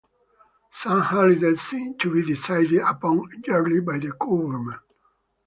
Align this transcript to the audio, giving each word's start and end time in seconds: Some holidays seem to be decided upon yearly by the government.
Some 0.73 0.99
holidays 1.01 1.61
seem 1.61 1.95
to 1.99 2.11
be 2.11 2.23
decided 2.25 2.79
upon 2.81 3.29
yearly 3.45 3.81
by 3.81 3.99
the 3.99 4.09
government. 4.13 4.81